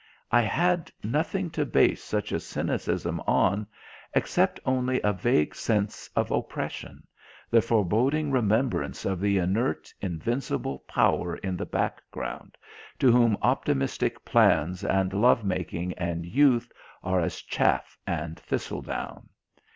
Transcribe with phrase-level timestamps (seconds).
[0.31, 3.67] I had nothing to base such a cynicism on,
[4.15, 7.05] except only a vague sense of oppression,
[7.51, 12.57] the foreboding remembrance of the inert invincible power in the background,
[12.97, 16.71] to whom optimistic plans and love making and youth
[17.03, 19.29] are as chaff and thistledown.